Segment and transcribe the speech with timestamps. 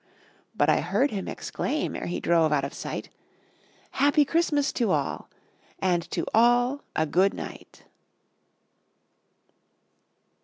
[0.55, 3.09] But I heard him exclaim, ere he drove out of sight,
[3.93, 5.29] _"Happy Christmas to all,
[5.77, 7.83] and to all a good night."